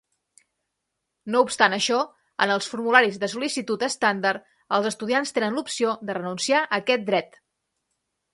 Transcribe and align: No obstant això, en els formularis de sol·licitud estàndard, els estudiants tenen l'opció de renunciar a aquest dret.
No 1.33 1.41
obstant 1.47 1.75
això, 1.77 1.99
en 2.45 2.53
els 2.53 2.69
formularis 2.71 3.19
de 3.25 3.29
sol·licitud 3.33 3.85
estàndard, 3.89 4.49
els 4.79 4.89
estudiants 4.93 5.35
tenen 5.37 5.59
l'opció 5.61 5.95
de 6.11 6.17
renunciar 6.21 6.65
a 6.65 6.75
aquest 6.81 7.07
dret. 7.13 7.39